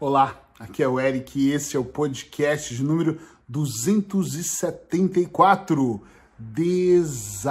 Olá, 0.00 0.40
aqui 0.60 0.80
é 0.80 0.86
o 0.86 1.00
Eric 1.00 1.36
e 1.36 1.50
esse 1.50 1.76
é 1.76 1.80
o 1.80 1.84
podcast 1.84 2.72
de 2.72 2.84
número 2.84 3.18
274. 3.48 6.00
Desapega. 6.38 7.48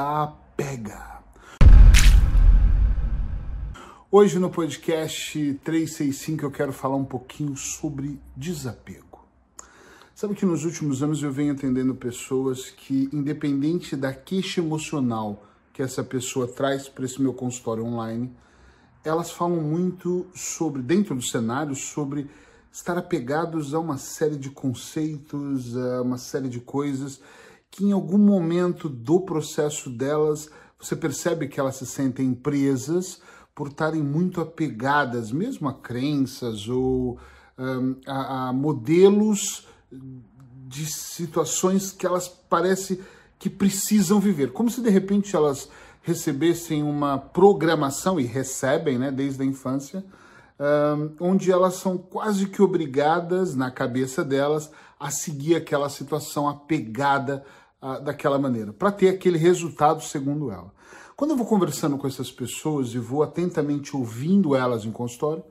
Hoje 4.09 4.39
no 4.39 4.49
podcast 4.49 5.59
365 5.61 6.45
eu 6.45 6.49
quero 6.49 6.71
falar 6.71 6.95
um 6.95 7.03
pouquinho 7.03 7.57
sobre 7.57 8.17
desapego. 8.33 9.27
Sabe 10.15 10.33
que 10.33 10.45
nos 10.45 10.63
últimos 10.63 11.03
anos 11.03 11.21
eu 11.21 11.33
venho 11.33 11.51
atendendo 11.51 11.95
pessoas 11.95 12.69
que, 12.69 13.09
independente 13.11 13.93
da 13.93 14.13
queixa 14.13 14.61
emocional 14.61 15.43
que 15.73 15.81
essa 15.81 16.01
pessoa 16.01 16.47
traz 16.47 16.87
para 16.87 17.03
esse 17.03 17.21
meu 17.21 17.33
consultório 17.33 17.83
online, 17.83 18.33
elas 19.03 19.31
falam 19.31 19.61
muito 19.61 20.25
sobre, 20.33 20.81
dentro 20.81 21.15
do 21.15 21.25
cenário, 21.25 21.75
sobre 21.75 22.29
estar 22.71 22.97
apegados 22.97 23.73
a 23.73 23.79
uma 23.79 23.97
série 23.97 24.37
de 24.37 24.49
conceitos, 24.49 25.75
a 25.75 26.01
uma 26.01 26.17
série 26.17 26.49
de 26.49 26.59
coisas 26.59 27.21
que 27.69 27.85
em 27.85 27.91
algum 27.91 28.17
momento 28.17 28.89
do 28.89 29.21
processo 29.21 29.89
delas 29.89 30.49
você 30.79 30.95
percebe 30.95 31.47
que 31.47 31.59
elas 31.59 31.75
se 31.75 31.85
sentem 31.85 32.33
presas 32.33 33.19
por 33.53 33.69
estarem 33.69 34.03
muito 34.03 34.39
apegadas, 34.39 35.31
mesmo 35.31 35.67
a 35.67 35.73
crenças 35.73 36.67
ou 36.67 37.17
um, 37.57 37.95
a, 38.05 38.49
a 38.49 38.53
modelos 38.53 39.67
de 40.67 40.85
situações 40.85 41.91
que 41.91 42.05
elas 42.05 42.27
parecem 42.27 42.99
que 43.39 43.49
precisam 43.49 44.19
viver, 44.19 44.51
como 44.51 44.69
se 44.69 44.81
de 44.81 44.89
repente 44.89 45.35
elas 45.35 45.69
recebessem 46.01 46.83
uma 46.83 47.17
programação, 47.17 48.19
e 48.19 48.23
recebem 48.23 48.97
né, 48.97 49.11
desde 49.11 49.43
a 49.43 49.45
infância, 49.45 50.05
um, 50.59 51.31
onde 51.31 51.51
elas 51.51 51.75
são 51.75 51.97
quase 51.97 52.47
que 52.47 52.61
obrigadas, 52.61 53.55
na 53.55 53.69
cabeça 53.69 54.23
delas, 54.23 54.71
a 54.99 55.11
seguir 55.11 55.55
aquela 55.55 55.89
situação 55.89 56.47
apegada 56.47 57.43
uh, 57.81 58.01
daquela 58.03 58.39
maneira, 58.39 58.73
para 58.73 58.91
ter 58.91 59.09
aquele 59.09 59.37
resultado 59.37 60.01
segundo 60.01 60.49
ela. 60.49 60.71
Quando 61.15 61.31
eu 61.31 61.37
vou 61.37 61.45
conversando 61.45 61.97
com 61.97 62.07
essas 62.07 62.31
pessoas 62.31 62.93
e 62.93 62.99
vou 62.99 63.21
atentamente 63.21 63.95
ouvindo 63.95 64.55
elas 64.55 64.85
em 64.85 64.91
consultório, 64.91 65.43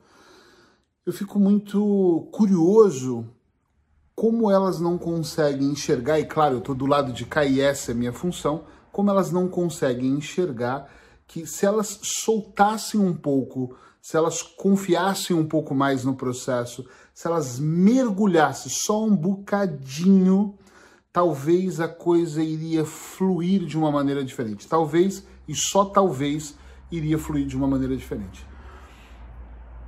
eu 1.04 1.12
fico 1.12 1.38
muito 1.38 2.28
curioso 2.32 3.28
como 4.16 4.50
elas 4.50 4.80
não 4.80 4.96
conseguem 4.96 5.68
enxergar, 5.68 6.18
e 6.18 6.24
claro, 6.24 6.54
eu 6.54 6.58
estou 6.60 6.74
do 6.74 6.86
lado 6.86 7.12
de 7.12 7.26
cá 7.26 7.44
e 7.44 7.60
essa 7.60 7.90
é 7.90 7.94
minha 7.94 8.14
função, 8.14 8.64
como 8.90 9.10
elas 9.10 9.30
não 9.30 9.46
conseguem 9.46 10.12
enxergar 10.12 10.90
que 11.26 11.46
se 11.46 11.66
elas 11.66 12.00
soltassem 12.02 12.98
um 12.98 13.12
pouco, 13.12 13.76
se 14.00 14.16
elas 14.16 14.40
confiassem 14.40 15.36
um 15.36 15.46
pouco 15.46 15.74
mais 15.74 16.02
no 16.02 16.16
processo, 16.16 16.86
se 17.12 17.26
elas 17.26 17.58
mergulhassem 17.58 18.72
só 18.72 19.04
um 19.04 19.14
bocadinho, 19.14 20.54
talvez 21.12 21.78
a 21.78 21.88
coisa 21.88 22.42
iria 22.42 22.86
fluir 22.86 23.66
de 23.66 23.76
uma 23.76 23.92
maneira 23.92 24.24
diferente. 24.24 24.66
Talvez, 24.66 25.26
e 25.46 25.54
só 25.54 25.84
talvez, 25.84 26.56
iria 26.90 27.18
fluir 27.18 27.46
de 27.46 27.56
uma 27.56 27.66
maneira 27.66 27.94
diferente. 27.94 28.46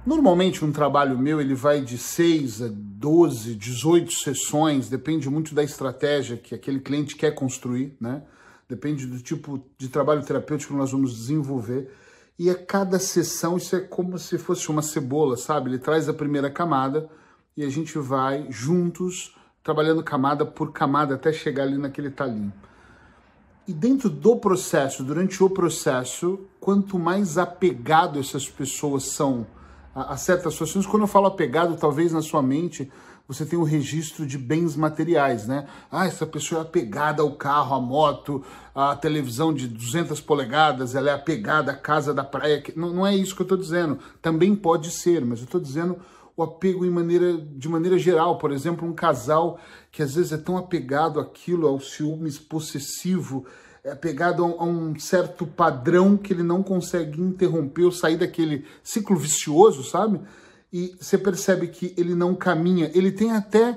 Normalmente 0.09 0.64
um 0.64 0.73
trabalho 0.73 1.19
meu 1.19 1.39
ele 1.39 1.55
vai 1.55 1.83
de 1.83 1.98
6 1.98 2.62
a 2.62 2.70
12, 2.73 3.55
18 3.55 4.11
sessões, 4.11 4.89
depende 4.89 5.28
muito 5.28 5.55
da 5.55 5.62
estratégia 5.62 6.39
que 6.39 6.55
aquele 6.55 6.81
cliente 6.81 7.14
quer 7.14 7.34
construir, 7.34 7.95
né? 8.01 8.23
Depende 8.67 9.06
do 9.06 9.20
tipo 9.20 9.62
de 9.77 9.91
trabalho 9.91 10.25
terapêutico 10.25 10.73
que 10.73 10.79
nós 10.79 10.92
vamos 10.92 11.14
desenvolver. 11.14 11.92
E 12.39 12.48
a 12.48 12.55
cada 12.55 12.98
sessão 12.98 13.59
isso 13.59 13.77
é 13.77 13.81
como 13.81 14.19
se 14.19 14.39
fosse 14.39 14.70
uma 14.70 14.81
cebola, 14.81 15.36
sabe? 15.36 15.69
Ele 15.69 15.79
traz 15.79 16.09
a 16.09 16.14
primeira 16.14 16.51
camada 16.51 17.06
e 17.55 17.62
a 17.62 17.69
gente 17.69 17.98
vai 17.98 18.47
juntos 18.48 19.36
trabalhando 19.62 20.03
camada 20.03 20.47
por 20.47 20.73
camada 20.73 21.17
até 21.17 21.34
chegar 21.34 21.64
ali 21.64 21.77
naquele 21.77 22.09
talinho. 22.09 22.55
E 23.67 23.75
dentro 23.75 24.09
do 24.09 24.36
processo, 24.36 25.05
durante 25.05 25.45
o 25.45 25.51
processo, 25.51 26.47
quanto 26.58 26.98
mais 26.98 27.36
apegado 27.36 28.18
essas 28.18 28.48
pessoas 28.48 29.02
são 29.05 29.47
a, 29.94 30.12
a 30.12 30.16
certas 30.16 30.52
situações. 30.52 30.86
Quando 30.86 31.02
eu 31.02 31.08
falo 31.08 31.26
apegado, 31.26 31.76
talvez 31.76 32.12
na 32.12 32.22
sua 32.22 32.42
mente 32.42 32.90
você 33.28 33.44
tenha 33.44 33.60
um 33.60 33.64
registro 33.64 34.24
de 34.24 34.38
bens 34.38 34.74
materiais, 34.74 35.46
né? 35.46 35.68
Ah, 35.92 36.06
essa 36.06 36.26
pessoa 36.26 36.62
é 36.62 36.62
apegada 36.62 37.20
ao 37.20 37.32
carro, 37.32 37.76
à 37.76 37.80
moto, 37.80 38.42
à 38.74 38.96
televisão 38.96 39.52
de 39.52 39.68
200 39.68 40.18
polegadas, 40.22 40.94
ela 40.94 41.10
é 41.10 41.12
apegada 41.12 41.72
à 41.72 41.76
casa 41.76 42.14
da 42.14 42.24
praia. 42.24 42.62
Não, 42.74 42.90
não 42.90 43.06
é 43.06 43.14
isso 43.14 43.36
que 43.36 43.42
eu 43.42 43.44
estou 43.44 43.58
dizendo. 43.58 43.98
Também 44.22 44.56
pode 44.56 44.90
ser, 44.90 45.26
mas 45.26 45.40
eu 45.40 45.44
estou 45.44 45.60
dizendo 45.60 45.98
o 46.34 46.42
apego 46.42 46.86
em 46.86 46.90
maneira, 46.90 47.36
de 47.36 47.68
maneira 47.68 47.98
geral. 47.98 48.38
Por 48.38 48.50
exemplo, 48.50 48.88
um 48.88 48.94
casal 48.94 49.58
que 49.92 50.02
às 50.02 50.14
vezes 50.14 50.32
é 50.32 50.38
tão 50.38 50.56
apegado 50.56 51.20
àquilo, 51.20 51.68
ao 51.68 51.78
ciúmes 51.80 52.38
possessivo, 52.38 53.44
é 53.88 53.92
apegado 53.92 54.44
a 54.44 54.64
um 54.64 54.98
certo 54.98 55.46
padrão 55.46 56.16
que 56.16 56.32
ele 56.32 56.42
não 56.42 56.62
consegue 56.62 57.20
interromper 57.20 57.84
ou 57.84 57.92
sair 57.92 58.16
daquele 58.16 58.64
ciclo 58.82 59.16
vicioso, 59.16 59.82
sabe? 59.82 60.20
E 60.70 60.94
você 61.00 61.16
percebe 61.16 61.68
que 61.68 61.94
ele 61.96 62.14
não 62.14 62.34
caminha. 62.34 62.90
Ele 62.94 63.10
tem 63.10 63.32
até 63.32 63.76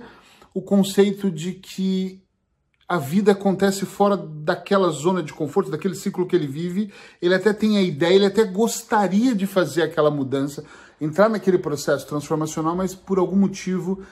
o 0.54 0.62
conceito 0.62 1.32
de 1.32 1.54
que 1.54 2.22
a 2.88 2.98
vida 2.98 3.32
acontece 3.32 3.86
fora 3.86 4.18
daquela 4.18 4.90
zona 4.90 5.24
de 5.24 5.32
conforto, 5.32 5.72
daquele 5.72 5.96
ciclo 5.96 6.28
que 6.28 6.36
ele 6.36 6.48
vive. 6.48 6.92
Ele 7.22 7.34
até 7.34 7.54
tem 7.54 7.78
a 7.78 7.82
ideia, 7.82 8.16
ele 8.16 8.26
até 8.26 8.44
gostaria 8.44 9.34
de 9.34 9.48
fazer 9.48 9.84
aquela 9.84 10.12
mudança, 10.12 10.66
entrar 11.00 11.30
naquele 11.30 11.58
processo 11.58 12.06
transformacional, 12.06 12.76
mas 12.76 12.94
por 12.94 13.18
algum 13.18 13.38
motivo 13.38 14.04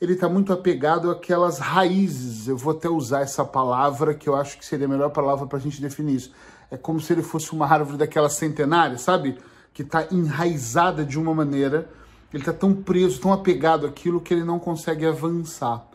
ele 0.00 0.12
está 0.12 0.28
muito 0.28 0.52
apegado 0.52 1.10
àquelas 1.10 1.58
raízes. 1.58 2.48
Eu 2.48 2.56
vou 2.56 2.72
até 2.72 2.88
usar 2.88 3.22
essa 3.22 3.44
palavra 3.44 4.14
que 4.14 4.28
eu 4.28 4.36
acho 4.36 4.58
que 4.58 4.64
seria 4.64 4.86
a 4.86 4.88
melhor 4.88 5.10
palavra 5.10 5.46
para 5.46 5.58
a 5.58 5.60
gente 5.60 5.80
definir 5.80 6.16
isso. 6.16 6.32
É 6.70 6.76
como 6.76 7.00
se 7.00 7.12
ele 7.12 7.22
fosse 7.22 7.52
uma 7.52 7.66
árvore 7.66 7.96
daquela 7.96 8.28
centenária, 8.28 8.98
sabe? 8.98 9.38
Que 9.72 9.82
está 9.82 10.06
enraizada 10.10 11.04
de 11.04 11.18
uma 11.18 11.34
maneira, 11.34 11.88
ele 12.32 12.42
está 12.42 12.52
tão 12.52 12.74
preso, 12.74 13.20
tão 13.20 13.32
apegado 13.32 13.86
àquilo 13.86 14.20
que 14.20 14.34
ele 14.34 14.44
não 14.44 14.58
consegue 14.58 15.06
avançar. 15.06 15.86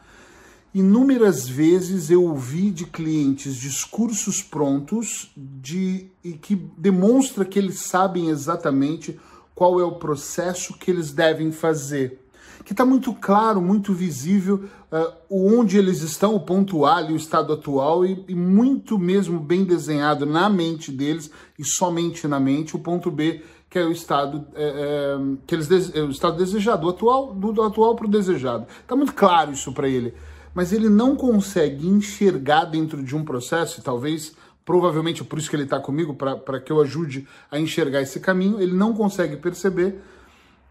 Inúmeras 0.74 1.48
vezes 1.48 2.10
eu 2.10 2.24
ouvi 2.24 2.72
de 2.72 2.86
clientes 2.86 3.56
discursos 3.58 4.42
prontos 4.42 5.30
de, 5.36 6.10
e 6.24 6.32
que 6.32 6.56
demonstra 6.56 7.44
que 7.44 7.60
eles 7.60 7.80
sabem 7.80 8.30
exatamente 8.30 9.20
qual 9.54 9.82
é 9.82 9.84
o 9.84 9.96
processo 9.96 10.78
que 10.78 10.90
eles 10.90 11.12
devem 11.12 11.52
fazer 11.52 12.22
que 12.64 12.74
está 12.74 12.86
muito 12.86 13.14
claro, 13.14 13.62
muito 13.62 13.94
visível 13.94 14.66
uh, 14.92 15.14
onde 15.30 15.78
eles 15.78 16.02
estão, 16.02 16.36
o 16.36 16.40
ponto 16.40 16.86
A 16.86 17.02
e 17.02 17.14
o 17.14 17.16
estado 17.16 17.54
atual, 17.54 18.06
e, 18.06 18.24
e, 18.28 18.36
muito 18.36 19.00
mesmo 19.00 19.40
bem 19.40 19.64
desenhado 19.64 20.26
na 20.26 20.50
mente 20.50 20.92
deles 20.92 21.32
e 21.58 21.66
somente 21.66 22.28
na 22.28 22.40
mente, 22.40 22.76
o 22.76 22.80
ponto 22.80 23.10
B, 23.10 23.44
que 23.70 23.80
é 23.80 23.86
o 23.86 23.92
estado 23.92 24.46
é, 24.54 24.64
é, 24.64 25.38
que 25.48 25.56
eles 25.56 25.96
é 25.96 26.02
o 26.02 26.10
estado 26.10 26.38
desejado, 26.38 26.82
do 26.82 26.90
atual, 26.90 27.34
do, 27.34 27.54
do 27.54 27.62
atual 27.64 27.96
para 27.96 28.06
o 28.06 28.10
desejado. 28.10 28.68
Está 28.82 28.96
muito 28.96 29.14
claro 29.14 29.52
isso 29.52 29.72
para 29.72 29.88
ele, 29.88 30.14
mas 30.54 30.74
ele 30.74 30.90
não 30.90 31.16
consegue 31.16 31.88
enxergar 31.88 32.66
dentro 32.66 33.02
de 33.02 33.16
um 33.16 33.24
processo, 33.24 33.80
e 33.80 33.84
talvez 33.84 34.36
provavelmente 34.66 35.22
é 35.22 35.26
por 35.26 35.40
isso 35.40 35.50
que 35.50 35.56
ele 35.56 35.64
está 35.64 35.80
comigo, 35.80 36.14
para 36.14 36.60
que 36.60 36.72
eu 36.72 36.82
ajude 36.82 37.28
a 37.50 37.60
enxergar 37.60 38.02
esse 38.02 38.20
caminho, 38.20 38.62
ele 38.62 38.74
não 38.74 38.94
consegue 38.94 39.38
perceber 39.38 40.00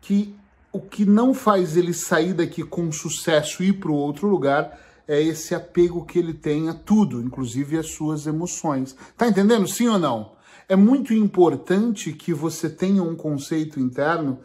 que 0.00 0.34
o 0.72 0.80
que 0.80 1.04
não 1.04 1.34
faz 1.34 1.76
ele 1.76 1.92
sair 1.92 2.32
daqui 2.32 2.62
com 2.62 2.92
sucesso 2.92 3.62
e 3.62 3.68
ir 3.68 3.72
para 3.74 3.90
outro 3.90 4.28
lugar 4.28 4.78
é 5.06 5.20
esse 5.20 5.54
apego 5.54 6.04
que 6.04 6.18
ele 6.18 6.32
tem 6.32 6.68
a 6.68 6.74
tudo, 6.74 7.20
inclusive 7.20 7.76
as 7.76 7.90
suas 7.90 8.26
emoções. 8.26 8.94
Tá 9.16 9.26
entendendo? 9.26 9.66
Sim 9.66 9.88
ou 9.88 9.98
não? 9.98 10.32
É 10.68 10.76
muito 10.76 11.12
importante 11.12 12.12
que 12.12 12.32
você 12.32 12.70
tenha 12.70 13.02
um 13.02 13.16
conceito 13.16 13.80
interno 13.80 14.38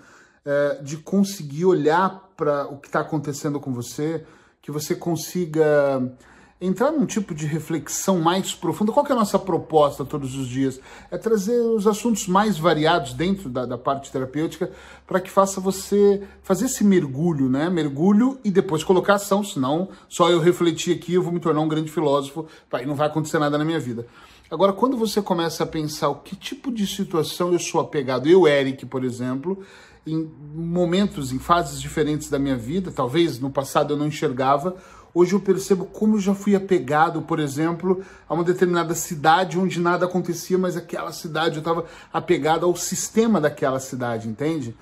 é, 0.44 0.82
de 0.82 0.98
conseguir 0.98 1.66
olhar 1.66 2.32
para 2.36 2.66
o 2.66 2.78
que 2.78 2.88
está 2.88 3.02
acontecendo 3.02 3.60
com 3.60 3.72
você, 3.72 4.26
que 4.60 4.72
você 4.72 4.96
consiga 4.96 6.12
entrar 6.60 6.92
num 6.92 7.06
tipo 7.06 7.36
de 7.36 7.46
reflexão 7.46 8.20
mais 8.20 8.54
profunda. 8.54 8.92
Qual 8.92 9.06
é 9.06 9.12
a 9.12 9.16
nossa 9.16 9.38
proposta 9.38 10.06
todos 10.06 10.36
os 10.36 10.48
dias? 10.48 10.80
É 11.12 11.18
trazer 11.18 11.60
os 11.60 11.86
assuntos 11.86 12.28
mais 12.28 12.58
variados 12.58 13.14
dentro 13.14 13.50
da, 13.50 13.66
da 13.66 13.78
parte 13.78 14.12
terapêutica 14.12 14.72
para 15.06 15.20
que 15.20 15.30
faça 15.30 15.60
você 15.60 16.24
fazer 16.42 16.66
esse 16.66 16.84
mergulho, 16.84 17.50
né? 17.50 17.70
Mergulho 17.70 18.40
e 18.44 18.50
depois 18.50 18.84
colocar 18.84 19.16
ação, 19.16 19.44
senão 19.44 19.90
só 20.08 20.30
eu 20.30 20.40
refletir 20.40 20.96
aqui 20.96 21.14
eu 21.14 21.24
vou 21.24 21.34
me 21.34 21.40
tornar 21.40 21.62
um 21.62 21.68
grande 21.68 21.92
filósofo 21.92 22.48
e 22.82 22.86
não 22.86 22.96
vai 22.96 23.08
acontecer 23.08 23.38
nada 23.38 23.58
na 23.58 23.66
minha 23.66 23.80
vida. 23.80 24.08
Agora, 24.50 24.72
quando 24.72 24.96
você 24.96 25.22
começa 25.22 25.64
a 25.64 25.68
pensar 25.68 26.10
o 26.10 26.16
que 26.16 26.36
tipo 26.36 26.72
de 26.72 26.86
situação 26.86 27.52
eu 27.52 27.60
sou 27.60 27.82
apegado, 27.82 28.30
eu, 28.30 28.48
Eric, 28.48 28.86
por 28.86 29.04
exemplo, 29.04 29.62
em 30.06 30.32
momentos, 30.54 31.34
em 31.34 31.40
fases 31.40 31.82
diferentes 31.82 32.30
da 32.30 32.38
minha 32.38 32.56
vida, 32.56 32.92
talvez 32.92 33.40
no 33.40 33.50
passado 33.50 33.94
eu 33.94 33.98
não 33.98 34.08
enxergava, 34.08 34.76
Hoje 35.16 35.32
eu 35.32 35.40
percebo 35.40 35.86
como 35.86 36.18
eu 36.18 36.20
já 36.20 36.36
fui 36.36 36.58
apegado, 36.58 37.22
por 37.22 37.40
exemplo, 37.40 38.04
a 38.28 38.34
uma 38.34 38.44
determinada 38.44 38.94
cidade 38.94 39.58
onde 39.58 39.80
nada 39.80 40.06
acontecia, 40.06 40.58
mas 40.58 40.76
aquela 40.76 41.14
cidade 41.14 41.56
eu 41.56 41.60
estava 41.60 41.86
apegado 42.12 42.66
ao 42.66 42.76
sistema 42.76 43.40
daquela 43.40 43.80
cidade, 43.80 44.28
entende? 44.28 44.76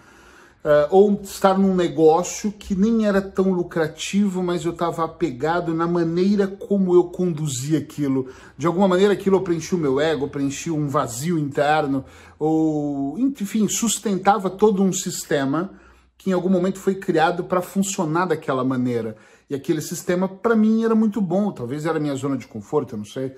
Uh, 0.65 0.87
ou 0.89 1.21
estar 1.21 1.55
num 1.55 1.75
negócio 1.75 2.51
que 2.51 2.73
nem 2.73 3.05
era 3.05 3.21
tão 3.21 3.51
lucrativo, 3.51 4.41
mas 4.41 4.65
eu 4.65 4.71
estava 4.71 5.03
apegado 5.03 5.71
na 5.71 5.85
maneira 5.85 6.47
como 6.47 6.95
eu 6.95 7.03
conduzia 7.03 7.77
aquilo. 7.77 8.27
De 8.57 8.65
alguma 8.65 8.87
maneira 8.87 9.13
aquilo 9.13 9.39
preenchia 9.41 9.77
o 9.77 9.81
meu 9.81 9.99
ego, 9.99 10.29
preenchia 10.29 10.73
um 10.73 10.87
vazio 10.87 11.37
interno, 11.37 12.03
ou 12.39 13.19
enfim, 13.19 13.67
sustentava 13.67 14.49
todo 14.49 14.81
um 14.81 14.91
sistema 14.91 15.73
que 16.17 16.31
em 16.31 16.33
algum 16.33 16.49
momento 16.49 16.79
foi 16.79 16.95
criado 16.95 17.43
para 17.43 17.61
funcionar 17.61 18.25
daquela 18.25 18.63
maneira. 18.63 19.15
Aquele 19.55 19.81
sistema, 19.81 20.27
para 20.27 20.55
mim, 20.55 20.83
era 20.83 20.95
muito 20.95 21.21
bom, 21.21 21.51
talvez 21.51 21.85
era 21.85 21.99
minha 21.99 22.15
zona 22.15 22.37
de 22.37 22.47
conforto, 22.47 22.93
eu 22.93 22.97
não 22.97 23.05
sei. 23.05 23.35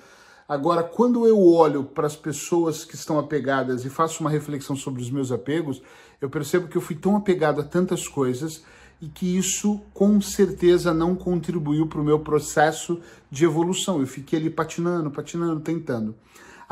Agora, 0.47 0.83
quando 0.83 1.25
eu 1.27 1.41
olho 1.41 1.83
para 1.83 2.05
as 2.05 2.15
pessoas 2.15 2.85
que 2.85 2.93
estão 2.93 3.17
apegadas 3.17 3.83
e 3.83 3.89
faço 3.89 4.21
uma 4.21 4.29
reflexão 4.29 4.75
sobre 4.75 5.01
os 5.01 5.09
meus 5.09 5.31
apegos, 5.31 5.81
eu 6.21 6.29
percebo 6.29 6.67
que 6.67 6.77
eu 6.77 6.81
fui 6.81 6.95
tão 6.95 7.15
apegado 7.15 7.59
a 7.59 7.63
tantas 7.63 8.07
coisas 8.07 8.63
e 9.01 9.07
que 9.07 9.37
isso 9.37 9.81
com 9.93 10.21
certeza 10.21 10.93
não 10.93 11.15
contribuiu 11.15 11.87
para 11.87 11.99
o 11.99 12.03
meu 12.03 12.19
processo 12.19 13.01
de 13.29 13.43
evolução. 13.43 13.99
Eu 13.99 14.07
fiquei 14.07 14.39
ali 14.39 14.49
patinando, 14.49 15.09
patinando, 15.09 15.59
tentando. 15.59 16.15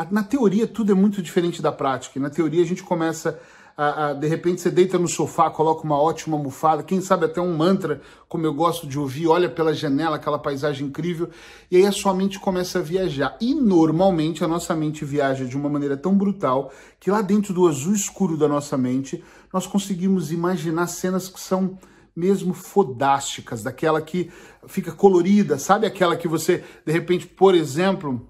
Na 0.10 0.24
teoria, 0.24 0.66
tudo 0.66 0.92
é 0.92 0.96
muito 0.96 1.22
diferente 1.22 1.62
da 1.62 1.72
prática. 1.72 2.20
Na 2.20 2.30
teoria, 2.30 2.62
a 2.62 2.66
gente 2.66 2.84
começa 2.84 3.40
a, 3.76 4.08
a, 4.08 4.14
de 4.14 4.28
repente 4.28 4.62
você 4.62 4.70
deita 4.70 5.00
no 5.00 5.08
sofá, 5.08 5.50
coloca 5.50 5.84
uma 5.84 6.00
ótima 6.00 6.38
almofada, 6.38 6.84
quem 6.84 7.02
sabe 7.02 7.26
até 7.26 7.42
um 7.42 7.56
mantra, 7.56 8.02
como 8.28 8.46
eu 8.46 8.54
gosto 8.54 8.86
de 8.86 9.00
ouvir, 9.00 9.28
olha 9.28 9.50
pela 9.50 9.74
janela, 9.74 10.18
aquela 10.18 10.38
paisagem 10.38 10.88
incrível, 10.88 11.30
e 11.70 11.78
aí 11.78 11.86
a 11.86 11.92
sua 11.92 12.14
mente 12.14 12.40
começa 12.40 12.80
a 12.80 12.82
viajar. 12.82 13.36
E 13.42 13.56
normalmente 13.56 14.44
a 14.44 14.48
nossa 14.48 14.76
mente 14.76 15.04
viaja 15.04 15.46
de 15.46 15.58
uma 15.58 15.70
maneira 15.70 15.98
tão 15.98 16.16
brutal 16.16 16.72
que 17.00 17.10
lá 17.10 17.22
dentro 17.22 17.54
do 17.54 17.68
azul 17.68 17.94
escuro 17.94 18.38
da 18.38 18.48
nossa 18.48 18.78
mente, 18.78 19.24
nós 19.52 19.66
conseguimos 19.66 20.32
imaginar 20.32 20.88
cenas 20.88 21.28
que 21.28 21.40
são 21.40 21.78
mesmo 22.16 22.54
fodásticas, 22.54 23.64
daquela 23.64 24.00
que 24.02 24.32
fica 24.68 24.92
colorida, 24.92 25.58
sabe 25.58 25.88
aquela 25.88 26.16
que 26.16 26.28
você, 26.28 26.64
de 26.86 26.92
repente, 26.92 27.26
por 27.26 27.56
exemplo, 27.56 28.22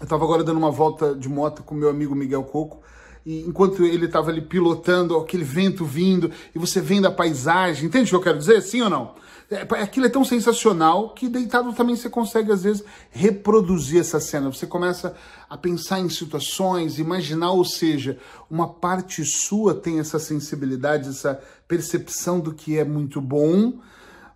eu 0.00 0.04
estava 0.04 0.24
agora 0.24 0.42
dando 0.42 0.56
uma 0.56 0.72
volta 0.72 1.14
de 1.14 1.28
moto 1.28 1.62
com 1.62 1.74
meu 1.74 1.88
amigo 1.88 2.14
Miguel 2.14 2.42
Coco, 2.42 2.82
e 3.24 3.40
enquanto 3.40 3.84
ele 3.84 4.06
estava 4.06 4.30
ali 4.30 4.40
pilotando, 4.40 5.16
aquele 5.16 5.44
vento 5.44 5.84
vindo, 5.84 6.30
e 6.54 6.58
você 6.58 6.80
vendo 6.80 7.06
a 7.06 7.10
paisagem, 7.10 7.86
entende 7.86 8.06
o 8.06 8.08
que 8.10 8.16
eu 8.16 8.20
quero 8.20 8.38
dizer? 8.38 8.60
Sim 8.62 8.82
ou 8.82 8.90
não? 8.90 9.14
É, 9.50 9.82
aquilo 9.82 10.06
é 10.06 10.08
tão 10.08 10.24
sensacional 10.24 11.10
que 11.10 11.28
deitado 11.28 11.72
também 11.74 11.94
você 11.94 12.08
consegue, 12.08 12.50
às 12.50 12.62
vezes, 12.62 12.82
reproduzir 13.10 14.00
essa 14.00 14.18
cena. 14.18 14.50
Você 14.50 14.66
começa 14.66 15.14
a 15.48 15.58
pensar 15.58 16.00
em 16.00 16.08
situações, 16.08 16.98
imaginar, 16.98 17.50
ou 17.52 17.64
seja, 17.64 18.18
uma 18.50 18.66
parte 18.66 19.22
sua 19.24 19.74
tem 19.74 19.98
essa 19.98 20.18
sensibilidade, 20.18 21.10
essa 21.10 21.38
percepção 21.68 22.40
do 22.40 22.54
que 22.54 22.78
é 22.78 22.84
muito 22.84 23.20
bom, 23.20 23.74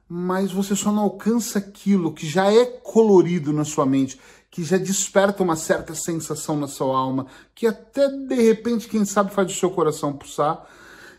mas 0.08 0.52
você 0.52 0.76
só 0.76 0.92
não 0.92 1.04
alcança 1.04 1.58
aquilo 1.58 2.12
que 2.12 2.28
já 2.28 2.52
é 2.52 2.66
colorido 2.66 3.52
na 3.52 3.64
sua 3.64 3.86
mente, 3.86 4.20
que 4.56 4.64
já 4.64 4.78
desperta 4.78 5.42
uma 5.42 5.54
certa 5.54 5.94
sensação 5.94 6.56
na 6.56 6.66
sua 6.66 6.96
alma, 6.96 7.26
que 7.54 7.66
até 7.66 8.08
de 8.08 8.36
repente, 8.36 8.88
quem 8.88 9.04
sabe, 9.04 9.30
faz 9.30 9.52
o 9.52 9.54
seu 9.54 9.70
coração 9.70 10.14
pulsar. 10.14 10.64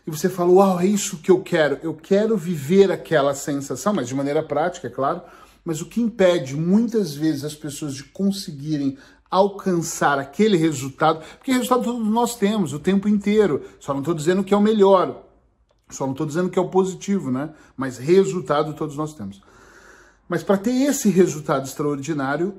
E 0.04 0.10
você 0.10 0.28
fala, 0.28 0.50
uau, 0.50 0.80
é 0.80 0.86
isso 0.86 1.18
que 1.18 1.30
eu 1.30 1.40
quero. 1.40 1.78
Eu 1.80 1.94
quero 1.94 2.36
viver 2.36 2.90
aquela 2.90 3.36
sensação, 3.36 3.94
mas 3.94 4.08
de 4.08 4.14
maneira 4.16 4.42
prática, 4.42 4.88
é 4.88 4.90
claro. 4.90 5.22
Mas 5.64 5.80
o 5.80 5.86
que 5.86 6.00
impede 6.00 6.56
muitas 6.56 7.14
vezes 7.14 7.44
as 7.44 7.54
pessoas 7.54 7.94
de 7.94 8.02
conseguirem 8.02 8.98
alcançar 9.30 10.18
aquele 10.18 10.56
resultado, 10.56 11.24
porque 11.36 11.52
resultado 11.52 11.84
todos 11.84 12.08
nós 12.08 12.34
temos 12.34 12.72
o 12.72 12.80
tempo 12.80 13.08
inteiro. 13.08 13.62
Só 13.78 13.92
não 13.92 14.00
estou 14.00 14.14
dizendo 14.14 14.42
que 14.42 14.52
é 14.52 14.56
o 14.56 14.60
melhor, 14.60 15.22
só 15.88 16.06
não 16.06 16.12
estou 16.12 16.26
dizendo 16.26 16.50
que 16.50 16.58
é 16.58 16.62
o 16.62 16.70
positivo, 16.70 17.30
né? 17.30 17.50
Mas 17.76 17.98
resultado 17.98 18.74
todos 18.74 18.96
nós 18.96 19.14
temos. 19.14 19.40
Mas 20.28 20.42
para 20.42 20.58
ter 20.58 20.72
esse 20.72 21.08
resultado 21.08 21.64
extraordinário, 21.64 22.54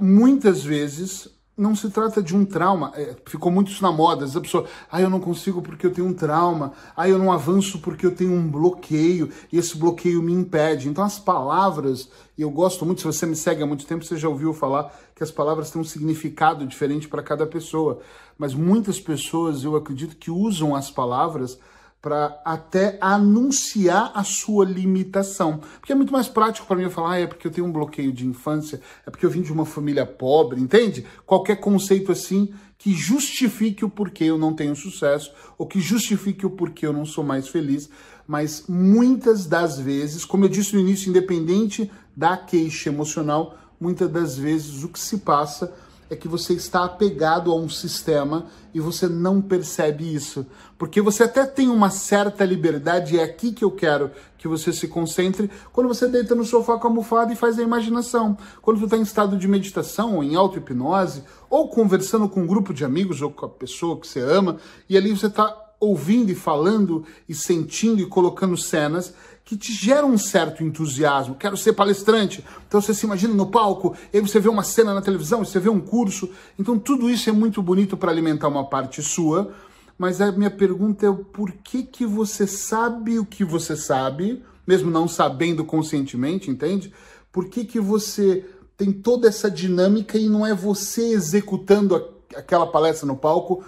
muitas 0.00 0.62
vezes 0.62 1.28
não 1.56 1.74
se 1.74 1.88
trata 1.88 2.22
de 2.22 2.36
um 2.36 2.44
trauma. 2.44 2.92
É, 2.94 3.16
ficou 3.24 3.50
muito 3.50 3.70
isso 3.70 3.82
na 3.82 3.90
moda. 3.90 4.26
A 4.26 4.40
pessoa, 4.40 4.66
ah, 4.92 5.00
eu 5.00 5.08
não 5.08 5.18
consigo 5.18 5.62
porque 5.62 5.86
eu 5.86 5.92
tenho 5.92 6.06
um 6.06 6.12
trauma. 6.12 6.72
Ah, 6.94 7.08
eu 7.08 7.18
não 7.18 7.32
avanço 7.32 7.78
porque 7.78 8.04
eu 8.04 8.14
tenho 8.14 8.32
um 8.32 8.46
bloqueio. 8.46 9.30
E 9.50 9.56
esse 9.56 9.76
bloqueio 9.78 10.22
me 10.22 10.32
impede. 10.32 10.88
Então, 10.88 11.02
as 11.02 11.18
palavras, 11.18 12.10
e 12.36 12.42
eu 12.42 12.50
gosto 12.50 12.84
muito, 12.84 13.00
se 13.00 13.06
você 13.06 13.24
me 13.24 13.34
segue 13.34 13.62
há 13.62 13.66
muito 13.66 13.86
tempo, 13.86 14.04
você 14.04 14.18
já 14.18 14.28
ouviu 14.28 14.52
falar 14.52 14.94
que 15.14 15.22
as 15.22 15.30
palavras 15.30 15.70
têm 15.70 15.80
um 15.80 15.84
significado 15.84 16.66
diferente 16.66 17.08
para 17.08 17.22
cada 17.22 17.46
pessoa. 17.46 18.00
Mas 18.36 18.52
muitas 18.52 19.00
pessoas, 19.00 19.64
eu 19.64 19.74
acredito, 19.74 20.16
que 20.16 20.30
usam 20.30 20.76
as 20.76 20.90
palavras 20.90 21.58
para 22.06 22.40
até 22.44 22.98
anunciar 23.00 24.12
a 24.14 24.22
sua 24.22 24.64
limitação. 24.64 25.60
Porque 25.80 25.90
é 25.90 25.94
muito 25.96 26.12
mais 26.12 26.28
prático 26.28 26.64
para 26.64 26.76
mim 26.76 26.84
eu 26.84 26.90
falar, 26.90 27.14
ah, 27.14 27.18
é 27.18 27.26
porque 27.26 27.48
eu 27.48 27.50
tenho 27.50 27.66
um 27.66 27.72
bloqueio 27.72 28.12
de 28.12 28.24
infância, 28.24 28.80
é 29.04 29.10
porque 29.10 29.26
eu 29.26 29.30
vim 29.30 29.42
de 29.42 29.52
uma 29.52 29.66
família 29.66 30.06
pobre, 30.06 30.60
entende? 30.60 31.04
Qualquer 31.26 31.56
conceito 31.56 32.12
assim 32.12 32.54
que 32.78 32.92
justifique 32.92 33.84
o 33.84 33.90
porquê 33.90 34.22
eu 34.22 34.38
não 34.38 34.54
tenho 34.54 34.76
sucesso, 34.76 35.32
ou 35.58 35.66
que 35.66 35.80
justifique 35.80 36.46
o 36.46 36.50
porquê 36.50 36.86
eu 36.86 36.92
não 36.92 37.04
sou 37.04 37.24
mais 37.24 37.48
feliz. 37.48 37.90
Mas 38.24 38.66
muitas 38.68 39.44
das 39.44 39.80
vezes, 39.80 40.24
como 40.24 40.44
eu 40.44 40.48
disse 40.48 40.74
no 40.74 40.80
início, 40.80 41.10
independente 41.10 41.90
da 42.16 42.36
queixa 42.36 42.88
emocional, 42.88 43.58
muitas 43.80 44.08
das 44.08 44.38
vezes 44.38 44.84
o 44.84 44.88
que 44.88 45.00
se 45.00 45.18
passa 45.18 45.74
é 46.08 46.16
que 46.16 46.28
você 46.28 46.52
está 46.52 46.84
apegado 46.84 47.50
a 47.50 47.56
um 47.56 47.68
sistema 47.68 48.46
e 48.72 48.80
você 48.80 49.08
não 49.08 49.40
percebe 49.40 50.14
isso. 50.14 50.46
Porque 50.78 51.00
você 51.00 51.24
até 51.24 51.44
tem 51.44 51.68
uma 51.68 51.90
certa 51.90 52.44
liberdade, 52.44 53.18
é 53.18 53.22
aqui 53.22 53.52
que 53.52 53.64
eu 53.64 53.70
quero 53.70 54.10
que 54.38 54.46
você 54.46 54.72
se 54.72 54.86
concentre, 54.86 55.50
quando 55.72 55.88
você 55.88 56.06
deita 56.06 56.34
no 56.34 56.44
sofá 56.44 56.78
com 56.78 56.86
a 56.86 56.90
almofada 56.90 57.32
e 57.32 57.36
faz 57.36 57.58
a 57.58 57.62
imaginação. 57.62 58.36
Quando 58.62 58.78
você 58.78 58.84
está 58.84 58.96
em 58.96 59.02
estado 59.02 59.36
de 59.36 59.48
meditação, 59.48 60.16
ou 60.16 60.22
em 60.22 60.36
auto-hipnose, 60.36 61.24
ou 61.50 61.68
conversando 61.68 62.28
com 62.28 62.42
um 62.42 62.46
grupo 62.46 62.72
de 62.72 62.84
amigos, 62.84 63.22
ou 63.22 63.30
com 63.30 63.46
a 63.46 63.48
pessoa 63.48 63.98
que 63.98 64.06
você 64.06 64.20
ama, 64.20 64.58
e 64.88 64.96
ali 64.96 65.10
você 65.10 65.26
está 65.26 65.64
ouvindo 65.80 66.30
e 66.30 66.34
falando 66.34 67.04
e 67.28 67.34
sentindo 67.34 68.00
e 68.00 68.06
colocando 68.06 68.56
cenas 68.56 69.12
que 69.46 69.56
te 69.56 69.72
geram 69.72 70.10
um 70.10 70.18
certo 70.18 70.64
entusiasmo. 70.64 71.36
Quero 71.36 71.56
ser 71.56 71.72
palestrante. 71.72 72.44
Então 72.66 72.80
você 72.80 72.92
se 72.92 73.06
imagina 73.06 73.32
no 73.32 73.46
palco, 73.46 73.96
e 74.12 74.16
aí 74.16 74.20
você 74.20 74.40
vê 74.40 74.48
uma 74.48 74.64
cena 74.64 74.92
na 74.92 75.00
televisão, 75.00 75.44
você 75.44 75.60
vê 75.60 75.70
um 75.70 75.80
curso. 75.80 76.28
Então 76.58 76.76
tudo 76.76 77.08
isso 77.08 77.30
é 77.30 77.32
muito 77.32 77.62
bonito 77.62 77.96
para 77.96 78.10
alimentar 78.10 78.48
uma 78.48 78.68
parte 78.68 79.00
sua. 79.00 79.54
Mas 79.96 80.20
a 80.20 80.32
minha 80.32 80.50
pergunta 80.50 81.06
é 81.06 81.12
por 81.12 81.52
que 81.52 81.84
que 81.84 82.04
você 82.04 82.44
sabe 82.44 83.20
o 83.20 83.24
que 83.24 83.44
você 83.44 83.76
sabe, 83.76 84.42
mesmo 84.66 84.90
não 84.90 85.06
sabendo 85.06 85.64
conscientemente, 85.64 86.50
entende? 86.50 86.92
Por 87.30 87.48
que 87.48 87.64
que 87.64 87.78
você 87.78 88.44
tem 88.76 88.92
toda 88.92 89.28
essa 89.28 89.48
dinâmica 89.48 90.18
e 90.18 90.28
não 90.28 90.44
é 90.44 90.52
você 90.52 91.12
executando 91.12 91.94
aquela 92.34 92.66
palestra 92.66 93.06
no 93.06 93.16
palco, 93.16 93.64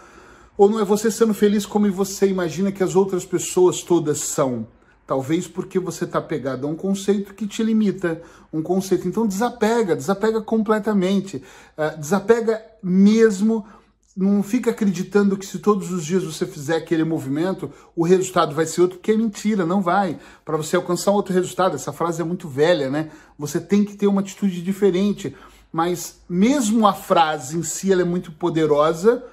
ou 0.57 0.69
não 0.69 0.81
é 0.81 0.85
você 0.85 1.09
sendo 1.09 1.33
feliz 1.33 1.65
como 1.65 1.91
você 1.93 2.27
imagina 2.27 2.73
que 2.73 2.83
as 2.83 2.97
outras 2.97 3.25
pessoas 3.25 3.81
todas 3.81 4.19
são? 4.19 4.67
Talvez 5.09 5.49
porque 5.49 5.79
você 5.79 6.05
está 6.05 6.21
pegado 6.21 6.67
a 6.67 6.71
um 6.71 6.77
conceito 6.77 7.33
que 7.33 7.47
te 7.47 7.63
limita, 7.63 8.21
um 8.53 8.61
conceito. 8.61 9.09
Então 9.09 9.27
desapega, 9.27 9.97
desapega 9.97 10.43
completamente, 10.43 11.39
uh, 11.79 11.99
desapega 11.99 12.63
mesmo. 12.83 13.67
Não 14.15 14.43
fica 14.43 14.71
acreditando 14.71 15.35
que 15.39 15.47
se 15.47 15.61
todos 15.61 15.91
os 15.91 16.05
dias 16.05 16.25
você 16.25 16.45
fizer 16.45 16.77
aquele 16.77 17.05
movimento, 17.05 17.73
o 17.97 18.05
resultado 18.05 18.55
vai 18.55 18.67
ser 18.67 18.83
outro, 18.83 18.99
porque 18.99 19.13
é 19.13 19.17
mentira, 19.17 19.65
não 19.65 19.81
vai. 19.81 20.19
Para 20.45 20.59
você 20.59 20.77
alcançar 20.77 21.13
outro 21.13 21.33
resultado, 21.33 21.75
essa 21.75 21.91
frase 21.91 22.21
é 22.21 22.25
muito 22.25 22.47
velha, 22.47 22.91
né? 22.91 23.11
Você 23.39 23.59
tem 23.59 23.87
que 23.87 23.97
ter 23.97 24.09
uma 24.09 24.21
atitude 24.21 24.61
diferente. 24.61 25.35
Mas 25.73 26.21
mesmo 26.29 26.87
a 26.87 26.93
frase 26.93 27.57
em 27.57 27.63
si, 27.63 27.91
ela 27.91 28.03
é 28.03 28.05
muito 28.05 28.31
poderosa, 28.33 29.25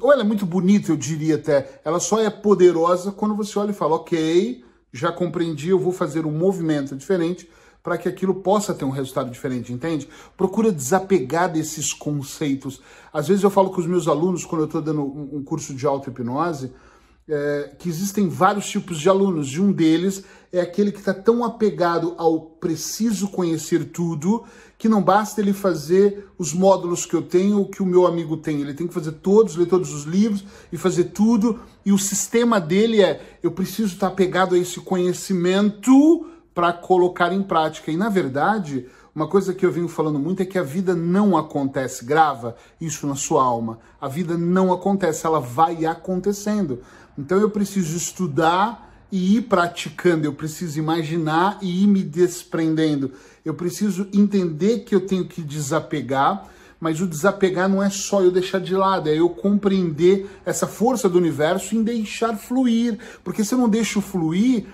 ou 0.00 0.12
ela 0.12 0.22
é 0.22 0.26
muito 0.26 0.44
bonita, 0.44 0.90
eu 0.90 0.96
diria 0.96 1.36
até. 1.36 1.80
Ela 1.84 2.00
só 2.00 2.18
é 2.18 2.28
poderosa 2.28 3.12
quando 3.12 3.36
você 3.36 3.56
olha 3.56 3.70
e 3.70 3.74
fala, 3.74 3.94
ok, 3.94 4.64
já 4.92 5.10
compreendi, 5.10 5.70
eu 5.70 5.78
vou 5.78 5.92
fazer 5.92 6.26
um 6.26 6.30
movimento 6.30 6.94
diferente 6.94 7.48
para 7.82 7.98
que 7.98 8.08
aquilo 8.08 8.34
possa 8.36 8.72
ter 8.72 8.84
um 8.84 8.90
resultado 8.90 9.30
diferente, 9.30 9.72
entende? 9.72 10.08
Procura 10.36 10.70
desapegar 10.70 11.50
desses 11.50 11.92
conceitos. 11.92 12.80
Às 13.12 13.26
vezes 13.26 13.42
eu 13.42 13.50
falo 13.50 13.70
com 13.70 13.80
os 13.80 13.86
meus 13.86 14.06
alunos, 14.06 14.44
quando 14.44 14.62
eu 14.62 14.66
estou 14.66 14.80
dando 14.80 15.02
um 15.02 15.42
curso 15.42 15.74
de 15.74 15.84
auto-hipnose, 15.84 16.72
é, 17.28 17.74
que 17.78 17.88
existem 17.88 18.28
vários 18.28 18.68
tipos 18.68 18.98
de 18.98 19.08
alunos, 19.08 19.48
e 19.48 19.60
um 19.60 19.72
deles 19.72 20.24
é 20.52 20.60
aquele 20.60 20.92
que 20.92 20.98
está 20.98 21.14
tão 21.14 21.44
apegado 21.44 22.14
ao 22.18 22.40
preciso 22.40 23.28
conhecer 23.28 23.86
tudo, 23.86 24.44
que 24.76 24.88
não 24.88 25.02
basta 25.02 25.40
ele 25.40 25.52
fazer 25.52 26.28
os 26.36 26.52
módulos 26.52 27.06
que 27.06 27.14
eu 27.14 27.22
tenho 27.22 27.58
ou 27.58 27.68
que 27.68 27.82
o 27.82 27.86
meu 27.86 28.06
amigo 28.06 28.36
tem. 28.36 28.60
Ele 28.60 28.74
tem 28.74 28.86
que 28.86 28.92
fazer 28.92 29.12
todos, 29.12 29.56
ler 29.56 29.66
todos 29.66 29.94
os 29.94 30.04
livros 30.04 30.44
e 30.70 30.76
fazer 30.76 31.04
tudo. 31.04 31.60
E 31.86 31.92
o 31.92 31.98
sistema 31.98 32.60
dele 32.60 33.00
é: 33.00 33.38
eu 33.42 33.52
preciso 33.52 33.94
estar 33.94 34.08
tá 34.08 34.12
apegado 34.12 34.54
a 34.54 34.58
esse 34.58 34.80
conhecimento 34.80 36.26
para 36.52 36.72
colocar 36.72 37.32
em 37.32 37.42
prática. 37.42 37.90
E 37.90 37.96
na 37.96 38.08
verdade, 38.08 38.86
uma 39.14 39.28
coisa 39.28 39.52
que 39.52 39.64
eu 39.64 39.70
venho 39.70 39.88
falando 39.88 40.18
muito 40.18 40.42
é 40.42 40.46
que 40.46 40.58
a 40.58 40.62
vida 40.62 40.94
não 40.94 41.36
acontece. 41.36 42.04
Grava 42.04 42.56
isso 42.80 43.06
na 43.06 43.14
sua 43.14 43.44
alma. 43.44 43.78
A 44.00 44.08
vida 44.08 44.36
não 44.36 44.72
acontece, 44.72 45.26
ela 45.26 45.38
vai 45.38 45.84
acontecendo. 45.84 46.80
Então 47.16 47.38
eu 47.38 47.50
preciso 47.50 47.96
estudar 47.96 48.90
e 49.10 49.36
ir 49.36 49.42
praticando, 49.42 50.26
eu 50.26 50.32
preciso 50.32 50.78
imaginar 50.78 51.58
e 51.60 51.84
ir 51.84 51.86
me 51.86 52.02
desprendendo. 52.02 53.12
Eu 53.44 53.54
preciso 53.54 54.08
entender 54.12 54.80
que 54.80 54.94
eu 54.94 55.06
tenho 55.06 55.26
que 55.26 55.42
desapegar, 55.42 56.48
mas 56.80 57.00
o 57.00 57.06
desapegar 57.06 57.68
não 57.68 57.82
é 57.82 57.90
só 57.90 58.22
eu 58.22 58.30
deixar 58.30 58.58
de 58.58 58.74
lado, 58.74 59.08
é 59.08 59.14
eu 59.14 59.28
compreender 59.28 60.28
essa 60.44 60.66
força 60.66 61.08
do 61.08 61.18
universo 61.18 61.76
em 61.76 61.82
deixar 61.82 62.36
fluir. 62.36 62.98
Porque 63.22 63.44
se 63.44 63.54
eu 63.54 63.58
não 63.58 63.68
deixo 63.68 64.00
fluir, 64.00 64.66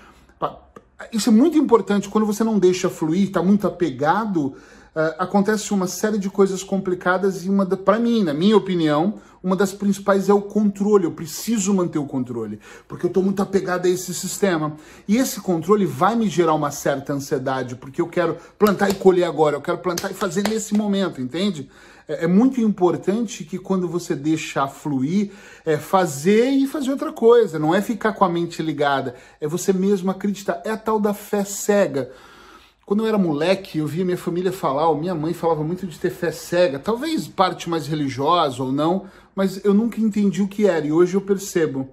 isso 1.11 1.29
é 1.29 1.33
muito 1.33 1.57
importante, 1.57 2.09
quando 2.09 2.25
você 2.25 2.43
não 2.43 2.57
deixa 2.57 2.89
fluir, 2.89 3.27
está 3.27 3.43
muito 3.43 3.67
apegado, 3.67 4.55
uh, 4.95 5.15
acontece 5.17 5.73
uma 5.73 5.87
série 5.87 6.17
de 6.17 6.29
coisas 6.29 6.63
complicadas 6.63 7.45
e 7.45 7.49
uma, 7.49 7.65
para 7.65 7.99
mim, 7.99 8.23
na 8.23 8.33
minha 8.33 8.55
opinião, 8.55 9.15
uma 9.41 9.55
das 9.55 9.73
principais 9.73 10.29
é 10.29 10.33
o 10.33 10.41
controle. 10.41 11.05
Eu 11.05 11.11
preciso 11.11 11.73
manter 11.73 11.99
o 11.99 12.05
controle, 12.05 12.59
porque 12.87 13.05
eu 13.05 13.09
estou 13.09 13.23
muito 13.23 13.41
apegado 13.41 13.85
a 13.85 13.89
esse 13.89 14.13
sistema. 14.13 14.75
E 15.07 15.17
esse 15.17 15.39
controle 15.41 15.85
vai 15.85 16.15
me 16.15 16.27
gerar 16.27 16.53
uma 16.53 16.71
certa 16.71 17.13
ansiedade, 17.13 17.75
porque 17.75 18.01
eu 18.01 18.07
quero 18.07 18.37
plantar 18.57 18.89
e 18.89 18.95
colher 18.95 19.23
agora, 19.23 19.55
eu 19.55 19.61
quero 19.61 19.77
plantar 19.77 20.11
e 20.11 20.13
fazer 20.13 20.47
nesse 20.47 20.73
momento, 20.73 21.21
entende? 21.21 21.69
É, 22.09 22.25
é 22.25 22.27
muito 22.27 22.59
importante 22.59 23.43
que 23.43 23.59
quando 23.59 23.87
você 23.87 24.15
deixa 24.15 24.67
fluir, 24.67 25.31
é 25.63 25.77
fazer 25.77 26.49
e 26.49 26.65
fazer 26.67 26.89
outra 26.89 27.13
coisa. 27.13 27.59
Não 27.59 27.73
é 27.73 27.81
ficar 27.81 28.13
com 28.13 28.25
a 28.25 28.29
mente 28.29 28.61
ligada, 28.63 29.15
é 29.39 29.47
você 29.47 29.71
mesmo 29.71 30.09
acreditar. 30.09 30.61
É 30.65 30.71
a 30.71 30.77
tal 30.77 30.99
da 30.99 31.13
fé 31.13 31.45
cega. 31.45 32.11
Quando 32.89 33.01
eu 33.01 33.07
era 33.07 33.19
moleque, 33.19 33.77
eu 33.77 33.85
via 33.85 34.03
minha 34.03 34.17
família 34.17 34.51
falar, 34.51 34.89
ou 34.89 34.97
minha 34.97 35.13
mãe 35.13 35.31
falava 35.31 35.63
muito 35.63 35.85
de 35.85 35.99
ter 35.99 36.09
fé 36.09 36.31
cega, 36.31 36.79
talvez 36.79 37.27
parte 37.27 37.69
mais 37.69 37.85
religiosa 37.85 38.63
ou 38.63 38.71
não, 38.71 39.05
mas 39.35 39.63
eu 39.63 39.75
nunca 39.75 40.01
entendi 40.01 40.41
o 40.41 40.47
que 40.47 40.65
era. 40.65 40.87
E 40.87 40.91
hoje 40.91 41.13
eu 41.13 41.21
percebo 41.21 41.87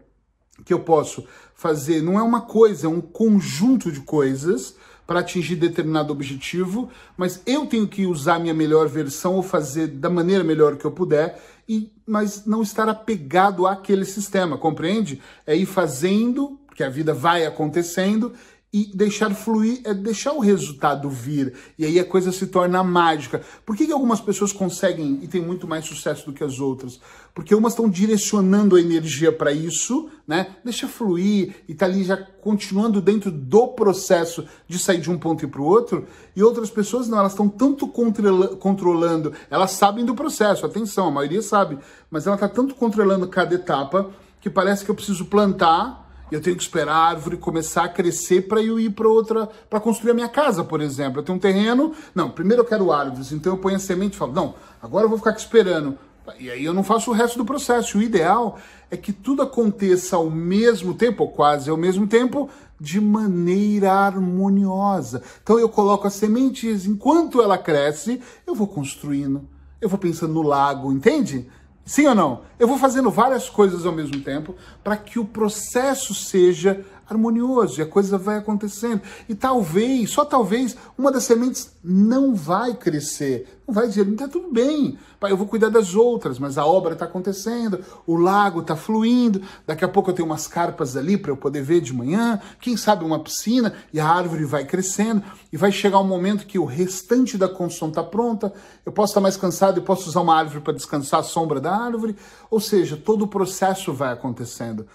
que 0.65 0.73
eu 0.73 0.81
posso 0.81 1.27
fazer, 1.55 2.01
não 2.01 2.19
é 2.19 2.23
uma 2.23 2.41
coisa, 2.41 2.87
é 2.87 2.89
um 2.89 3.03
conjunto 3.03 3.93
de 3.93 4.01
coisas 4.01 4.75
para 5.07 5.21
atingir 5.21 5.57
determinado 5.57 6.15
objetivo, 6.15 6.89
mas 7.15 7.43
eu 7.45 7.67
tenho 7.67 7.87
que 7.87 8.07
usar 8.07 8.39
minha 8.39 8.55
melhor 8.55 8.89
versão 8.89 9.35
ou 9.35 9.43
fazer 9.43 9.89
da 9.89 10.09
maneira 10.09 10.43
melhor 10.43 10.79
que 10.79 10.87
eu 10.87 10.93
puder, 10.93 11.39
e 11.69 11.93
mas 12.07 12.47
não 12.47 12.63
estar 12.63 12.89
apegado 12.89 13.67
àquele 13.67 14.07
sistema, 14.07 14.57
compreende? 14.57 15.21
É 15.47 15.55
ir 15.55 15.67
fazendo, 15.67 16.59
porque 16.67 16.83
a 16.83 16.89
vida 16.89 17.13
vai 17.13 17.45
acontecendo 17.45 18.33
e 18.73 18.91
deixar 18.95 19.35
fluir 19.35 19.81
é 19.85 19.95
deixar 19.95 20.33
o 20.33 20.41
resultado 20.41 21.09
vir. 21.09 21.55
E 21.79 21.85
aí 21.85 21.99
a 21.99 22.05
coisa 22.05 22.33
se 22.33 22.47
torna 22.47 22.83
mágica. 22.83 23.41
Por 23.65 23.77
que, 23.77 23.87
que 23.87 23.93
algumas 23.93 24.21
pessoas 24.21 24.53
conseguem 24.53 25.21
e 25.23 25.29
têm 25.29 25.41
muito 25.41 25.67
mais 25.67 25.85
sucesso 25.87 26.27
do 26.27 26.33
que 26.33 26.45
as 26.45 26.59
outras? 26.59 27.01
Porque 27.35 27.55
umas 27.55 27.73
estão 27.73 27.89
direcionando 27.89 28.77
a 28.77 28.81
energia 28.81 29.31
para 29.31 29.53
isso, 29.53 30.11
né? 30.27 30.57
Deixa 30.65 30.89
fluir 30.89 31.55
e 31.69 31.75
tá 31.75 31.87
ali 31.87 32.05
já 32.05 32.17
continuando 32.17 33.01
dentro 33.01 33.31
do 33.31 33.69
processo 33.69 34.47
de 34.69 34.79
sair 34.79 35.01
de 35.01 35.11
um 35.11 35.19
ponto 35.19 35.45
e 35.45 35.49
para 35.49 35.61
o 35.61 35.65
outro. 35.65 36.07
E 36.35 36.43
outras 36.43 36.69
pessoas 36.69 37.09
não, 37.09 37.19
elas 37.19 37.33
estão 37.33 37.49
tanto 37.49 37.87
controlando, 37.89 39.33
elas 39.49 39.71
sabem 39.73 40.05
do 40.05 40.15
processo, 40.15 40.67
atenção, 40.67 41.09
a 41.09 41.11
maioria 41.11 41.41
sabe, 41.41 41.79
mas 42.11 42.27
ela 42.27 42.37
está 42.37 42.49
tanto 42.49 42.75
controlando 42.75 43.29
cada 43.29 43.55
etapa 43.55 44.11
que 44.41 44.51
parece 44.51 44.85
que 44.85 44.91
eu 44.91 44.95
preciso 44.95 45.25
plantar 45.25 46.06
eu 46.31 46.41
tenho 46.41 46.57
que 46.57 46.63
esperar 46.63 46.95
a 46.95 47.09
árvore 47.09 47.37
começar 47.37 47.85
a 47.85 47.89
crescer 47.89 48.49
para 48.49 48.61
eu 48.63 48.79
ir 48.81 48.91
para 48.91 49.09
outra, 49.09 49.49
para 49.71 49.81
construir 49.81 50.11
a 50.11 50.15
minha 50.15 50.29
casa, 50.29 50.65
por 50.65 50.81
exemplo. 50.81 51.21
Eu 51.21 51.25
tenho 51.25 51.37
um 51.37 51.41
terreno, 51.41 51.93
não, 52.15 52.31
primeiro 52.31 52.63
eu 52.63 52.67
quero 52.67 52.93
árvores, 52.93 53.33
então 53.33 53.53
eu 53.53 53.59
ponho 53.59 53.77
a 53.77 53.81
semente 53.81 54.15
e 54.15 54.19
falo, 54.19 54.33
não, 54.33 54.55
agora 54.83 55.05
eu 55.05 55.09
vou 55.09 55.19
ficar 55.19 55.31
aqui 55.31 55.41
esperando. 55.41 55.99
E 56.41 56.51
aí 56.51 56.65
eu 56.65 56.75
não 56.75 56.83
faço 56.83 57.11
o 57.11 57.15
resto 57.15 57.39
do 57.39 57.45
processo. 57.45 57.99
O 57.99 58.03
ideal 58.03 58.59
é 58.91 58.97
que 58.97 59.13
tudo 59.13 59.43
aconteça 59.43 60.17
ao 60.17 60.29
mesmo 60.29 60.95
tempo, 60.95 61.23
ou 61.23 61.31
quase 61.31 61.71
ao 61.71 61.77
mesmo 61.77 62.07
tempo, 62.07 62.51
de 62.81 63.01
maneira 63.01 63.93
harmoniosa. 63.93 65.23
Então 65.43 65.59
eu 65.59 65.69
coloco 65.69 66.07
as 66.07 66.15
sementes, 66.15 66.87
enquanto 66.87 67.41
ela 67.41 67.57
cresce, 67.57 68.21
eu 68.47 68.55
vou 68.55 68.67
construindo, 68.67 69.49
eu 69.81 69.89
vou 69.89 69.99
pensando 69.99 70.35
no 70.35 70.43
lago, 70.43 70.93
entende? 70.93 71.49
Sim 71.87 72.09
ou 72.09 72.17
não? 72.17 72.43
Eu 72.59 72.67
vou 72.67 72.77
fazendo 72.77 73.13
várias 73.13 73.49
coisas 73.49 73.87
ao 73.87 73.93
mesmo 73.93 74.21
tempo 74.21 74.57
para 74.83 74.97
que 74.97 75.21
o 75.21 75.25
processo 75.25 76.13
seja 76.13 76.85
harmonioso 77.09 77.79
e 77.79 77.83
a 77.83 77.87
coisa 77.87 78.19
vai 78.19 78.37
acontecendo. 78.37 79.01
E 79.29 79.35
talvez, 79.35 80.11
só 80.11 80.25
talvez, 80.25 80.77
uma 80.97 81.13
das 81.13 81.25
sementes 81.25 81.71
não 81.83 82.35
vai 82.35 82.75
crescer. 82.75 83.57
Não 83.67 83.75
vai 83.75 83.89
dizer, 83.89 84.07
está 84.07 84.29
tudo 84.29 84.53
bem, 84.53 84.97
pai, 85.19 85.33
eu 85.33 85.37
vou 85.37 85.47
cuidar 85.47 85.71
das 85.71 85.97
outras, 85.97 86.39
mas 86.39 86.57
a 86.57 86.65
obra 86.65 86.93
está 86.93 87.05
acontecendo, 87.05 87.85
o 88.07 88.17
lago 88.17 88.61
está 88.61 88.77
fluindo, 88.77 89.43
daqui 89.67 89.85
a 89.85 89.89
pouco 89.89 90.11
eu 90.11 90.15
tenho 90.15 90.29
umas 90.29 90.47
carpas 90.47 90.97
ali 90.97 91.17
para 91.17 91.33
eu 91.33 91.37
poder 91.37 91.63
ver 91.63 91.81
de 91.81 91.93
manhã, 91.93 92.41
quem 92.61 92.77
sabe 92.77 93.05
uma 93.05 93.19
piscina, 93.19 93.75
e 93.93 93.99
a 93.99 94.07
árvore 94.07 94.45
vai 94.45 94.65
crescendo, 94.65 95.21
e 95.53 95.57
vai 95.57 95.73
chegar 95.73 95.99
um 95.99 96.07
momento 96.07 96.47
que 96.47 96.61
o 96.61 96.65
restante 96.65 97.37
da 97.37 97.49
construção 97.49 97.89
está 97.89 98.05
pronta, 98.05 98.53
eu 98.85 98.93
posso 98.93 99.11
estar 99.11 99.21
mais 99.21 99.37
cansado 99.37 99.81
e 99.81 99.83
posso 99.83 100.09
usar 100.09 100.21
uma 100.21 100.37
árvore 100.37 100.61
para 100.61 100.73
descansar 100.73 101.19
a 101.19 101.25
sombra 101.25 101.61
da 101.61 101.75
árvore, 101.75 102.15
ou 102.49 102.61
seja, 102.61 102.97
todo 102.97 103.23
o 103.23 103.29
processo 103.29 103.93
vai 103.93 104.13
acontecendo 104.13 104.87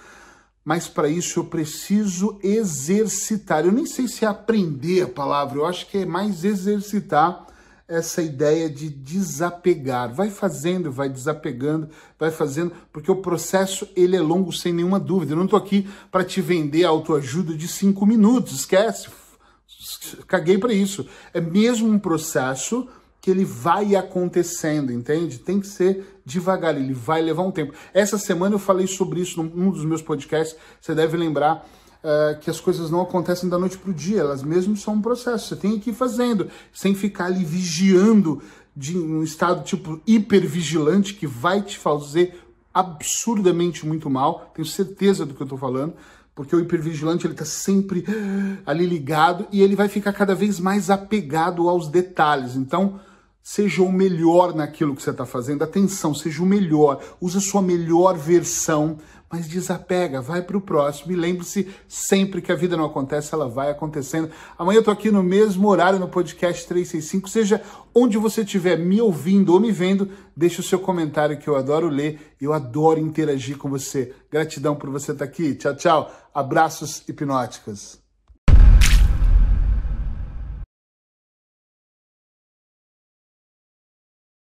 mas 0.63 0.87
para 0.87 1.09
isso 1.09 1.39
eu 1.39 1.45
preciso 1.45 2.39
exercitar. 2.43 3.65
Eu 3.65 3.71
nem 3.71 3.85
sei 3.85 4.07
se 4.07 4.25
é 4.25 4.27
aprender 4.27 5.03
a 5.03 5.07
palavra, 5.07 5.59
eu 5.59 5.65
acho 5.65 5.87
que 5.87 5.99
é 5.99 6.05
mais 6.05 6.43
exercitar 6.43 7.47
essa 7.87 8.21
ideia 8.21 8.69
de 8.69 8.89
desapegar. 8.89 10.13
Vai 10.13 10.29
fazendo, 10.29 10.91
vai 10.91 11.09
desapegando, 11.09 11.89
vai 12.17 12.31
fazendo, 12.31 12.71
porque 12.93 13.11
o 13.11 13.17
processo 13.17 13.87
ele 13.95 14.15
é 14.15 14.21
longo 14.21 14.53
sem 14.53 14.71
nenhuma 14.71 14.99
dúvida. 14.99 15.33
Eu 15.33 15.37
não 15.37 15.43
estou 15.45 15.59
aqui 15.59 15.89
para 16.09 16.23
te 16.23 16.39
vender 16.39 16.85
autoajuda 16.85 17.53
de 17.53 17.67
cinco 17.67 18.05
minutos, 18.05 18.53
esquece. 18.53 19.09
Caguei 20.27 20.57
para 20.57 20.71
isso. 20.71 21.05
É 21.33 21.41
mesmo 21.41 21.89
um 21.89 21.99
processo 21.99 22.87
que 23.21 23.29
ele 23.29 23.45
vai 23.45 23.95
acontecendo, 23.95 24.91
entende? 24.91 25.37
Tem 25.37 25.59
que 25.59 25.67
ser 25.67 26.19
devagar, 26.25 26.75
ele 26.75 26.93
vai 26.93 27.21
levar 27.21 27.43
um 27.43 27.51
tempo. 27.51 27.73
Essa 27.93 28.17
semana 28.17 28.55
eu 28.55 28.59
falei 28.59 28.87
sobre 28.87 29.21
isso 29.21 29.41
num 29.43 29.69
dos 29.69 29.85
meus 29.85 30.01
podcasts, 30.01 30.57
você 30.81 30.95
deve 30.95 31.15
lembrar 31.15 31.63
uh, 32.03 32.39
que 32.39 32.49
as 32.49 32.59
coisas 32.59 32.89
não 32.89 32.99
acontecem 32.99 33.47
da 33.47 33.59
noite 33.59 33.77
para 33.77 33.91
o 33.91 33.93
dia, 33.93 34.21
elas 34.21 34.41
mesmo 34.41 34.75
são 34.75 34.95
um 34.95 35.01
processo, 35.01 35.49
você 35.49 35.55
tem 35.55 35.79
que 35.79 35.91
ir 35.91 35.93
fazendo, 35.93 36.49
sem 36.73 36.95
ficar 36.95 37.25
ali 37.25 37.45
vigiando 37.45 38.41
de 38.75 38.97
um 38.97 39.21
estado 39.21 39.63
tipo 39.63 40.01
hipervigilante 40.07 41.13
que 41.13 41.27
vai 41.27 41.61
te 41.61 41.77
fazer 41.77 42.39
absurdamente 42.73 43.85
muito 43.85 44.09
mal, 44.09 44.51
tenho 44.55 44.65
certeza 44.65 45.25
do 45.27 45.35
que 45.35 45.41
eu 45.41 45.45
estou 45.45 45.59
falando, 45.59 45.93
porque 46.33 46.55
o 46.55 46.59
hipervigilante 46.59 47.27
ele 47.27 47.33
está 47.33 47.45
sempre 47.45 48.03
ali 48.65 48.85
ligado 48.85 49.45
e 49.51 49.61
ele 49.61 49.75
vai 49.75 49.89
ficar 49.89 50.13
cada 50.13 50.33
vez 50.33 50.59
mais 50.59 50.89
apegado 50.89 51.69
aos 51.69 51.87
detalhes. 51.89 52.55
Então, 52.55 52.99
Seja 53.43 53.81
o 53.81 53.91
melhor 53.91 54.53
naquilo 54.53 54.95
que 54.95 55.01
você 55.01 55.09
está 55.09 55.25
fazendo. 55.25 55.63
Atenção, 55.63 56.13
seja 56.13 56.43
o 56.43 56.45
melhor. 56.45 57.01
Use 57.19 57.37
a 57.37 57.41
sua 57.41 57.61
melhor 57.61 58.15
versão, 58.15 58.99
mas 59.31 59.47
desapega, 59.47 60.21
vai 60.21 60.43
para 60.43 60.57
o 60.57 60.61
próximo. 60.61 61.11
E 61.11 61.15
lembre-se 61.15 61.67
sempre 61.87 62.41
que 62.41 62.51
a 62.51 62.55
vida 62.55 62.77
não 62.77 62.85
acontece, 62.85 63.33
ela 63.33 63.47
vai 63.47 63.71
acontecendo. 63.71 64.29
Amanhã 64.59 64.77
eu 64.77 64.81
estou 64.81 64.93
aqui 64.93 65.09
no 65.09 65.23
mesmo 65.23 65.67
horário 65.69 65.97
no 65.97 66.07
podcast 66.07 66.67
365. 66.67 67.29
Seja 67.29 67.61
onde 67.95 68.17
você 68.17 68.41
estiver 68.41 68.77
me 68.77 69.01
ouvindo 69.01 69.53
ou 69.53 69.59
me 69.59 69.71
vendo, 69.71 70.09
deixe 70.35 70.59
o 70.59 70.63
seu 70.63 70.79
comentário 70.79 71.37
que 71.37 71.47
eu 71.47 71.55
adoro 71.55 71.87
ler. 71.87 72.35
Eu 72.39 72.53
adoro 72.53 72.99
interagir 72.99 73.57
com 73.57 73.69
você. 73.69 74.13
Gratidão 74.29 74.75
por 74.75 74.89
você 74.89 75.13
estar 75.13 75.25
tá 75.25 75.31
aqui. 75.31 75.55
Tchau, 75.55 75.75
tchau. 75.75 76.11
Abraços 76.33 77.03
hipnóticos. 77.07 78.00